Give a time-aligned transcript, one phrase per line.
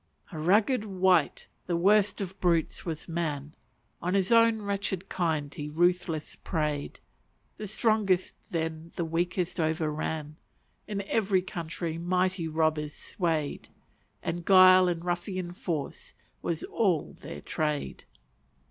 [0.31, 3.53] A rugged wight, the worst of brutes, was man;
[4.01, 6.99] On his own wretched kind he ruthless prey'd.
[7.57, 10.37] The strongest then the weakest overran,
[10.87, 13.69] In every country mighty robbers sway'd,
[14.23, 18.05] And guile and ruffian force was all their trade.